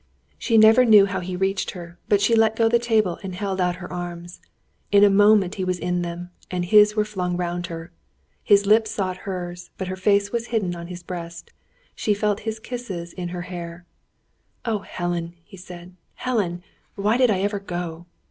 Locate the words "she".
0.39-0.57, 2.21-2.33, 11.93-12.15